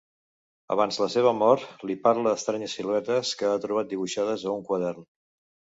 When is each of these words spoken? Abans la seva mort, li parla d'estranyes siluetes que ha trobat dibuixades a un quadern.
Abans 0.75 0.97
la 1.01 1.09
seva 1.15 1.33
mort, 1.41 1.67
li 1.91 1.97
parla 2.07 2.25
d'estranyes 2.29 2.75
siluetes 2.79 3.37
que 3.43 3.53
ha 3.53 3.63
trobat 3.69 3.95
dibuixades 3.95 4.49
a 4.51 4.59
un 4.61 4.71
quadern. 4.73 5.11